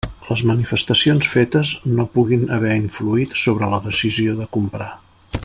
Les 0.27 0.41
manifestacions 0.51 1.27
fetes 1.33 1.73
no 1.99 2.07
puguin 2.15 2.49
haver 2.57 2.73
influït 2.85 3.37
sobre 3.43 3.71
la 3.75 3.83
decisió 3.85 4.39
de 4.41 4.49
comprar. 4.59 4.91